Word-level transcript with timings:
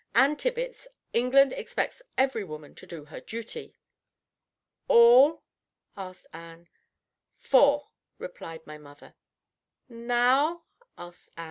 Ann 0.15 0.35
Tibbits, 0.35 0.87
England 1.13 1.53
expects 1.53 2.01
every 2.17 2.43
woman 2.43 2.73
to 2.73 2.87
do 2.87 3.05
her 3.05 3.21
duty!" 3.21 3.75
"All? 4.87 5.43
asked 5.95 6.25
Ann. 6.33 6.67
"Four," 7.37 7.91
replied 8.17 8.65
my 8.65 8.79
mother. 8.79 9.13
"Now?" 9.87 10.63
asked 10.97 11.29
Ann. 11.37 11.39